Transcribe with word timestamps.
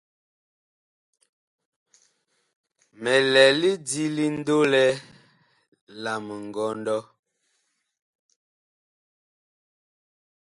Mi 3.01 3.13
lɛ 3.33 3.43
lidi 3.61 4.03
ndolɛ 4.39 4.85
la 6.01 6.13
mingɔndɔ. 6.25 6.97